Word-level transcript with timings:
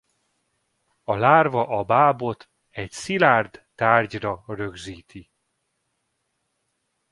A 1.03 1.15
lárva 1.15 1.67
a 1.79 1.83
bábot 1.83 2.49
egy 2.69 2.91
szilárd 2.91 3.65
tárgyra 3.75 4.43
rögzíti. 4.47 5.31